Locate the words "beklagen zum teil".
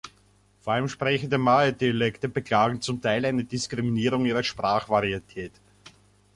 2.27-3.23